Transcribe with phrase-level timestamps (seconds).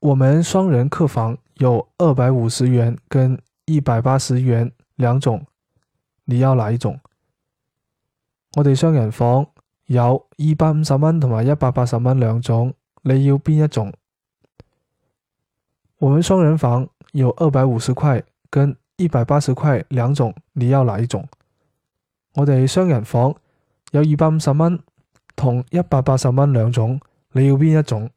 [0.00, 5.44] 我们双人客房有二百五十元跟一百八十元两种
[6.24, 6.98] 你要哪一种？
[8.56, 9.46] 我哋双人房
[9.84, 13.92] 有二百五十蚊同埋一百八十蚊两种你要边一种？
[15.98, 21.28] 我们双人房有二百五十块跟一百八十块两种你要哪一种？
[22.36, 23.34] 我哋双人房
[23.90, 24.80] 有二百五十蚊
[25.36, 26.98] 同一百八十蚊两种
[27.32, 28.08] 你要边一种？